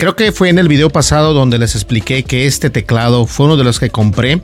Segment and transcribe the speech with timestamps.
[0.00, 3.58] Creo que fue en el video pasado donde les expliqué que este teclado fue uno
[3.58, 4.40] de los que compré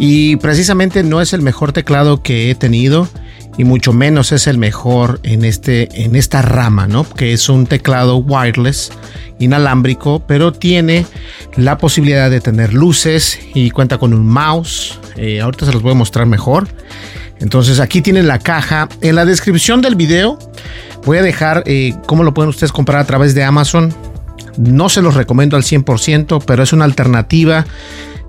[0.00, 3.08] y precisamente no es el mejor teclado que he tenido
[3.56, 7.08] y mucho menos es el mejor en este en esta rama, ¿no?
[7.08, 8.90] Que es un teclado wireless
[9.38, 11.06] inalámbrico, pero tiene
[11.54, 14.98] la posibilidad de tener luces y cuenta con un mouse.
[15.14, 16.66] Eh, ahorita se los voy a mostrar mejor.
[17.38, 18.88] Entonces aquí tienen la caja.
[19.02, 20.36] En la descripción del video
[21.06, 23.94] voy a dejar eh, cómo lo pueden ustedes comprar a través de Amazon.
[24.56, 27.66] No se los recomiendo al 100%, pero es una alternativa.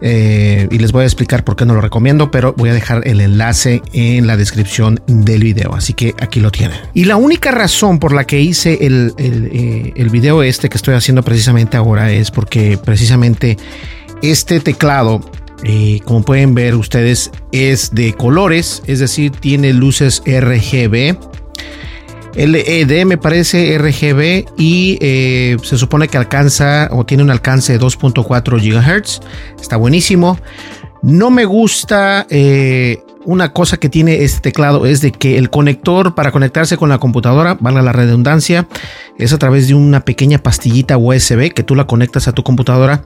[0.00, 3.06] Eh, y les voy a explicar por qué no lo recomiendo, pero voy a dejar
[3.06, 6.78] el enlace en la descripción del video, así que aquí lo tienen.
[6.94, 10.94] Y la única razón por la que hice el, el, eh, video este que estoy
[10.94, 13.56] haciendo precisamente ahora es porque precisamente
[14.22, 15.20] este teclado,
[15.64, 21.16] eh, como pueden ver ustedes, es de colores, es decir, tiene luces RGB
[22.46, 27.80] LED me parece RGB y eh, se supone que alcanza o tiene un alcance de
[27.80, 29.20] 2.4 GHz.
[29.60, 30.38] Está buenísimo.
[31.02, 36.14] No me gusta eh, una cosa que tiene este teclado es de que el conector
[36.14, 38.66] para conectarse con la computadora, valga la redundancia,
[39.18, 43.04] es a través de una pequeña pastillita USB que tú la conectas a tu computadora.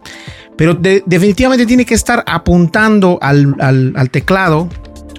[0.57, 4.69] Pero definitivamente tiene que estar apuntando al, al teclado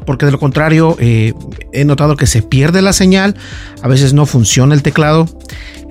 [0.06, 1.34] porque de lo contrario eh,
[1.72, 3.36] he notado que se pierde la señal,
[3.82, 5.28] a veces no funciona el teclado.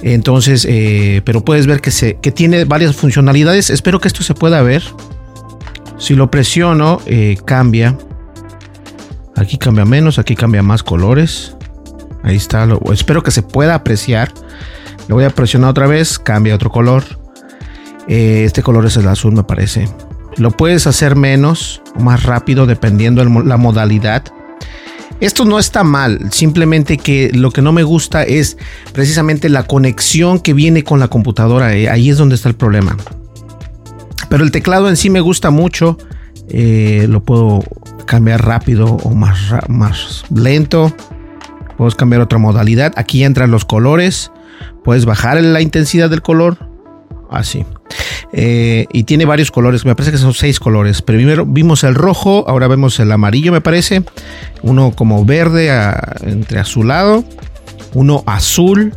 [0.02, 3.70] Entonces, eh, pero puedes ver que, se, que tiene varias funcionalidades.
[3.70, 4.82] Espero que esto se pueda ver.
[5.98, 7.96] Si lo presiono, eh, cambia.
[9.36, 11.54] Aquí cambia menos, aquí cambia más colores.
[12.24, 12.66] Ahí está.
[12.92, 14.32] Espero que se pueda apreciar.
[15.08, 17.04] Lo voy a presionar otra vez, cambia otro color.
[18.08, 19.88] este color es el azul, me parece.
[20.36, 24.24] Lo puedes hacer menos o más rápido dependiendo de la modalidad.
[25.20, 28.56] Esto no está mal, simplemente que lo que no me gusta es
[28.92, 31.76] precisamente la conexión que viene con la computadora.
[31.76, 32.96] Eh, ahí es donde está el problema.
[34.28, 35.96] Pero el teclado en sí me gusta mucho.
[36.48, 37.62] Eh, lo puedo
[38.04, 39.38] cambiar rápido o más,
[39.68, 40.92] más lento.
[41.76, 42.92] Puedes cambiar otra modalidad.
[42.96, 44.32] Aquí entran los colores.
[44.82, 46.58] Puedes bajar la intensidad del color.
[47.30, 47.64] Así.
[48.34, 51.02] Eh, y tiene varios colores, me parece que son seis colores.
[51.02, 54.02] Primero vimos el rojo, ahora vemos el amarillo, me parece.
[54.62, 55.70] Uno como verde
[56.22, 57.24] entre azulado,
[57.94, 58.94] uno azul,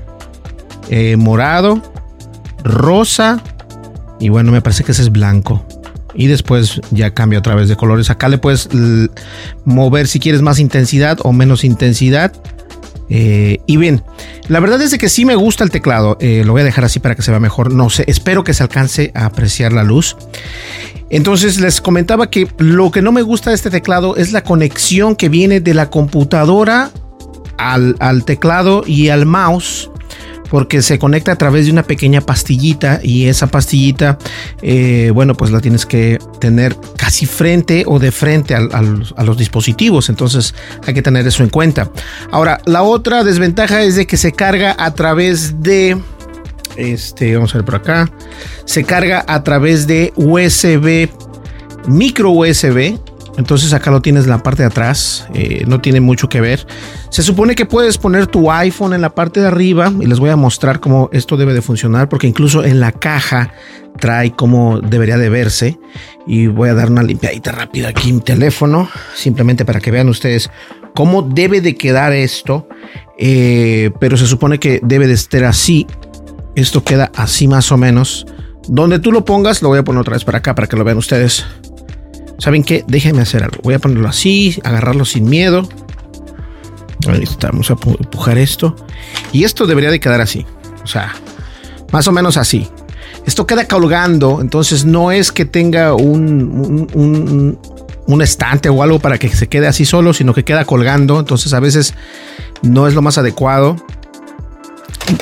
[0.90, 1.82] eh, morado,
[2.64, 3.44] rosa
[4.20, 5.66] y bueno, me parece que ese es blanco.
[6.14, 8.10] Y después ya cambia otra vez de colores.
[8.10, 8.70] Acá le puedes
[9.66, 12.32] mover si quieres más intensidad o menos intensidad.
[13.10, 14.04] Eh, y bien,
[14.48, 16.18] la verdad es que sí me gusta el teclado.
[16.20, 17.74] Eh, lo voy a dejar así para que se vea mejor.
[17.74, 20.18] No sé, espero que se alcance a apreciar la luz.
[21.10, 25.16] Entonces les comentaba que lo que no me gusta de este teclado es la conexión
[25.16, 26.92] que viene de la computadora
[27.58, 29.90] al, al teclado y al mouse
[30.50, 34.18] porque se conecta a través de una pequeña pastillita y esa pastillita,
[34.62, 40.10] eh, bueno, pues la tienes que tener casi frente o de frente a los dispositivos,
[40.10, 40.54] entonces
[40.86, 41.90] hay que tener eso en cuenta.
[42.32, 45.98] Ahora, la otra desventaja es de que se carga a través de...
[46.76, 48.12] Este, vamos a ver por acá.
[48.66, 51.10] Se carga a través de USB,
[51.88, 52.98] micro USB,
[53.38, 56.66] entonces acá lo tienes en la parte de atrás, eh, no tiene mucho que ver.
[57.10, 60.30] Se supone que puedes poner tu iPhone en la parte de arriba y les voy
[60.30, 63.52] a mostrar cómo esto debe de funcionar porque incluso en la caja
[64.00, 65.78] trae cómo debería de verse.
[66.28, 70.10] Y voy a dar una limpiadita rápida aquí en mi teléfono, simplemente para que vean
[70.10, 70.50] ustedes
[70.96, 72.68] cómo debe de quedar esto.
[73.18, 75.88] eh, pero se supone que debe de estar así.
[76.56, 78.26] Esto queda así más o menos.
[78.68, 80.84] Donde tú lo pongas, lo voy a poner otra vez para acá para que lo
[80.84, 81.46] vean ustedes.
[82.38, 82.84] ¿Saben qué?
[82.88, 83.58] Déjenme hacer algo.
[83.64, 85.68] Voy a ponerlo así, agarrarlo sin miedo.
[87.42, 88.76] Vamos a empujar esto.
[89.32, 90.46] Y esto debería de quedar así.
[90.84, 91.14] O sea,
[91.92, 92.68] más o menos así.
[93.26, 97.60] Esto queda colgando, entonces no es que tenga un, un,
[98.06, 101.20] un, estante o algo para que se quede así solo, sino que queda colgando.
[101.20, 101.96] Entonces a veces
[102.62, 103.78] no es lo más adecuado.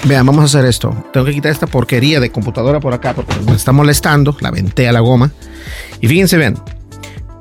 [0.06, 0.96] Vean, vamos a hacer esto.
[1.14, 4.36] Tengo que quitar esta porquería de computadora por acá porque me está molestando.
[4.42, 5.32] La venté a la goma.
[6.02, 6.62] Y fíjense, vean.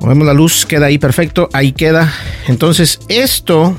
[0.03, 1.49] Movemos la luz, queda ahí perfecto.
[1.53, 2.13] Ahí queda.
[2.49, 3.77] Entonces esto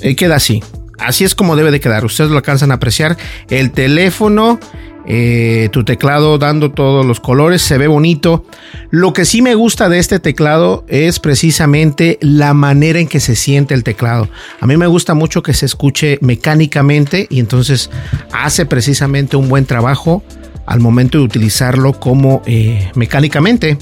[0.00, 0.62] eh, queda así.
[0.98, 2.06] Así es como debe de quedar.
[2.06, 3.18] Ustedes lo alcanzan a apreciar.
[3.50, 4.58] El teléfono,
[5.06, 8.46] eh, tu teclado dando todos los colores, se ve bonito.
[8.88, 13.36] Lo que sí me gusta de este teclado es precisamente la manera en que se
[13.36, 14.30] siente el teclado.
[14.60, 17.90] A mí me gusta mucho que se escuche mecánicamente y entonces
[18.32, 20.22] hace precisamente un buen trabajo
[20.70, 23.76] al momento de utilizarlo como eh, mecánicamente.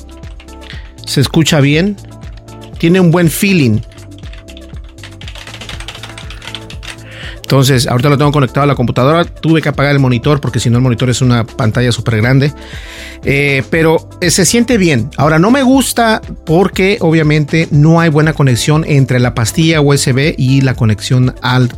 [1.04, 1.96] Se escucha bien,
[2.78, 3.80] tiene un buen feeling.
[7.48, 9.24] Entonces, ahorita lo tengo conectado a la computadora.
[9.24, 12.52] Tuve que apagar el monitor porque si no el monitor es una pantalla súper grande.
[13.24, 15.08] Eh, pero eh, se siente bien.
[15.16, 20.60] Ahora, no me gusta porque obviamente no hay buena conexión entre la pastilla USB y
[20.60, 21.70] la conexión al,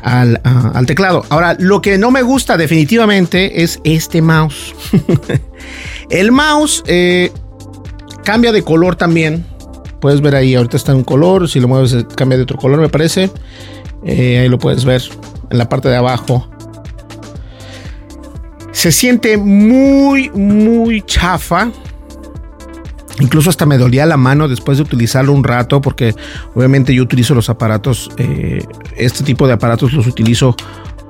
[0.00, 1.26] al, ah, teclado.
[1.28, 4.76] Ahora, lo que no me gusta definitivamente es este mouse.
[6.10, 7.32] el mouse eh,
[8.22, 9.44] cambia de color también.
[10.00, 11.48] Puedes ver ahí, ahorita está en un color.
[11.48, 13.28] Si lo mueves, cambia de otro color, me parece.
[14.04, 15.02] Eh, ahí lo puedes ver
[15.50, 16.48] en la parte de abajo.
[18.72, 21.70] Se siente muy, muy chafa.
[23.18, 26.14] Incluso hasta me dolía la mano después de utilizarlo un rato, porque
[26.54, 28.64] obviamente yo utilizo los aparatos, eh,
[28.96, 30.56] este tipo de aparatos los utilizo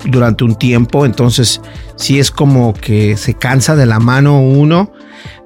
[0.04, 1.60] durante un tiempo, entonces
[1.94, 4.90] si es como que se cansa de la mano uno.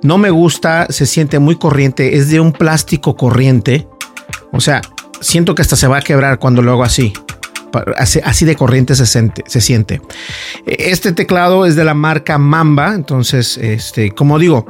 [0.02, 3.86] No me gusta, se siente muy corriente, es de un plástico corriente,
[4.52, 4.80] o sea,
[5.20, 7.12] siento que hasta se va a quebrar cuando lo hago así
[7.96, 10.00] así, de corriente se siente, siente.
[10.66, 14.66] Este teclado es de la marca Mamba, entonces, este, como digo,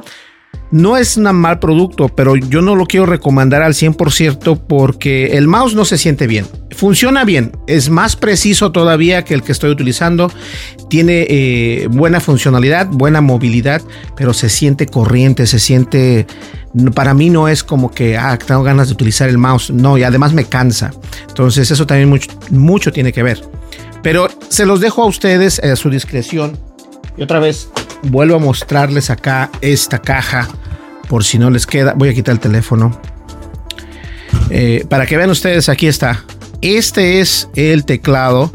[0.71, 5.47] no es un mal producto, pero yo no lo quiero recomendar al 100% porque el
[5.47, 6.45] mouse no se siente bien.
[6.71, 10.31] Funciona bien, es más preciso todavía que el que estoy utilizando.
[10.89, 13.81] Tiene eh, buena funcionalidad, buena movilidad,
[14.17, 16.27] pero se siente corriente, se siente...
[16.93, 19.71] Para mí no es como que, ah, tengo ganas de utilizar el mouse.
[19.71, 20.91] No, y además me cansa.
[21.29, 23.41] Entonces eso también mucho, mucho tiene que ver.
[24.03, 26.59] Pero se los dejo a ustedes a su discreción.
[27.17, 27.69] Y otra vez,
[28.05, 30.47] vuelvo a mostrarles acá esta caja
[31.07, 31.93] por si no les queda.
[31.93, 32.99] Voy a quitar el teléfono.
[34.49, 36.23] Eh, para que vean ustedes, aquí está.
[36.61, 38.51] Este es el teclado.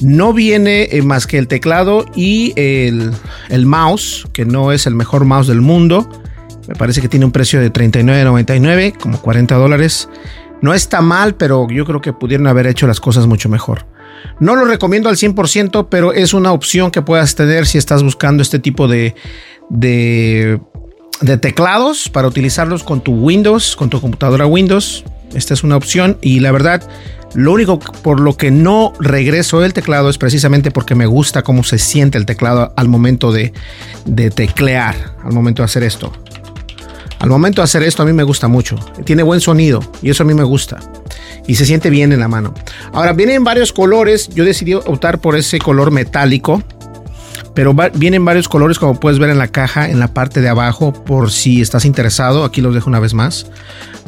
[0.00, 3.12] No viene eh, más que el teclado y el,
[3.48, 6.08] el, mouse, que no es el mejor mouse del mundo.
[6.68, 10.08] Me parece que tiene un precio de $39.99, como 40 dólares.
[10.60, 13.86] No está mal, pero yo creo que pudieron haber hecho las cosas mucho mejor.
[14.40, 18.42] No lo recomiendo al 100%, pero es una opción que puedas tener si estás buscando
[18.42, 19.14] este tipo de,
[19.70, 20.58] de,
[21.40, 25.04] teclados para utilizarlos con tu Windows, con tu computadora Windows.
[25.34, 26.82] Esta es una opción y la verdad,
[27.34, 31.64] lo único por lo que no regreso el teclado es precisamente porque me gusta cómo
[31.64, 33.52] se siente el teclado al momento de,
[34.04, 36.12] de teclear, al momento de hacer esto.
[37.18, 38.76] Al momento de hacer esto a mí me gusta mucho.
[39.04, 40.78] Tiene buen sonido y eso a mí me gusta
[41.46, 42.54] y se siente bien en la mano.
[42.92, 44.28] Ahora, vienen varios colores.
[44.28, 46.62] Yo decidí optar por ese color metálico.
[47.54, 50.92] Pero vienen varios colores como puedes ver en la caja, en la parte de abajo,
[50.92, 52.44] por si estás interesado.
[52.44, 53.46] Aquí los dejo una vez más,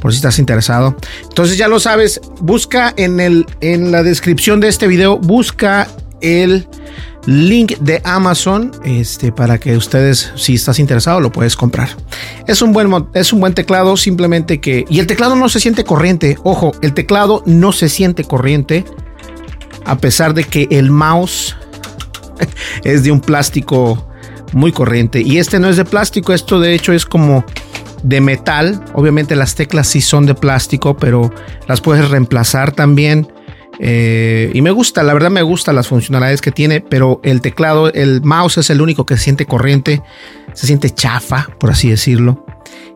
[0.02, 0.96] por si estás interesado.
[1.22, 5.88] Entonces ya lo sabes, busca en, el, en la descripción de este video, busca
[6.20, 6.68] el
[7.26, 11.90] link de Amazon este, para que ustedes, si estás interesado, lo puedes comprar.
[12.46, 14.84] Es un, buen, es un buen teclado, simplemente que...
[14.88, 16.38] Y el teclado no se siente corriente.
[16.42, 18.84] Ojo, el teclado no se siente corriente.
[19.84, 21.56] A pesar de que el mouse
[22.84, 24.08] es de un plástico
[24.52, 25.20] muy corriente.
[25.20, 27.44] Y este no es de plástico, esto de hecho es como
[28.02, 28.82] de metal.
[28.94, 31.32] Obviamente las teclas sí son de plástico, pero
[31.66, 33.28] las puedes reemplazar también
[33.78, 37.92] eh, y me gusta, la verdad me gusta las funcionalidades que tiene, pero el teclado,
[37.92, 40.02] el mouse es el único que se siente corriente,
[40.54, 42.44] se siente chafa, por así decirlo,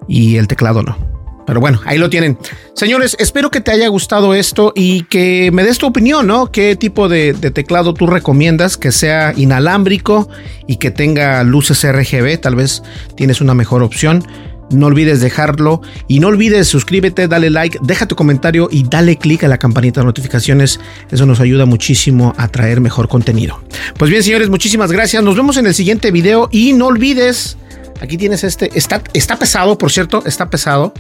[0.09, 1.13] y el teclado no.
[1.45, 2.39] Pero bueno, ahí lo tienen.
[2.75, 6.53] Señores, espero que te haya gustado esto y que me des tu opinión, ¿no?
[6.53, 8.77] ¿Qué tipo de, de, teclado tú recomiendas?
[8.77, 10.29] Que sea inalámbrico
[10.69, 12.41] y que tenga luces RGB.
[12.41, 12.85] Tal vez
[13.17, 14.25] tienes una mejor opción.
[14.71, 19.45] No olvides dejarlo y no olvides suscríbete, dale like, deja tu comentario y dale click
[19.45, 20.81] a la campanita de notificaciones.
[21.11, 23.63] Eso nos ayuda muchísimo a traer mejor contenido.
[23.99, 25.23] Pues bien, señores, muchísimas gracias.
[25.23, 27.59] Nos vemos en el siguiente video y no olvides,
[28.01, 30.95] aquí tienes este, está, está pesado, por cierto, está pesado.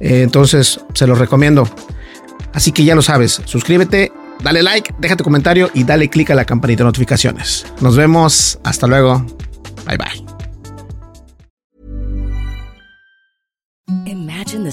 [0.00, 1.68] Eh, entonces, se los recomiendo.
[2.52, 6.34] Así que ya lo sabes, suscríbete, dale like, deja tu comentario y dale click a
[6.34, 7.66] la campanita de notificaciones.
[7.80, 9.24] Nos vemos, hasta luego.
[9.86, 10.25] Bye bye.